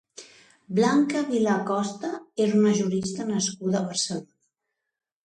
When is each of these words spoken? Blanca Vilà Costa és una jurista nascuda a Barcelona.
Blanca 0.77 1.19
Vilà 1.27 1.57
Costa 1.67 2.09
és 2.45 2.55
una 2.61 2.71
jurista 2.79 3.29
nascuda 3.29 3.79
a 3.81 3.91
Barcelona. 3.91 4.29